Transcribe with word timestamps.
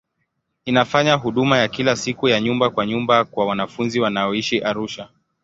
Inafanya 0.65 1.13
huduma 1.15 1.57
ya 1.57 1.67
kila 1.67 1.95
siku 1.95 2.27
ya 2.27 2.41
nyumba 2.41 2.69
kwa 2.69 2.85
nyumba 2.85 3.25
kwa 3.25 3.45
wanafunzi 3.45 3.99
wanaoishi 3.99 4.59
Arusha. 4.61 5.09